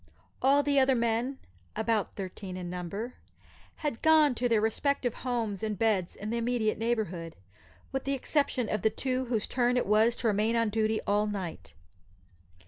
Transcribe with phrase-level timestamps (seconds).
[0.41, 1.37] All the other men
[1.75, 3.17] about thirteen in number
[3.85, 7.35] had gone to their respective homes and beds in the immediate neighbourhood,
[7.91, 11.27] with the exception of the two whose turn it was to remain on duty all
[11.27, 11.75] night.